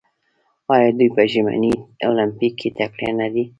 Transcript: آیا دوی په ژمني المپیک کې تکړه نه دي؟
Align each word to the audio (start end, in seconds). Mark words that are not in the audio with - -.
آیا 0.73 0.89
دوی 0.97 1.09
په 1.15 1.23
ژمني 1.31 1.73
المپیک 2.05 2.53
کې 2.59 2.69
تکړه 2.77 3.09
نه 3.19 3.27
دي؟ 3.33 3.43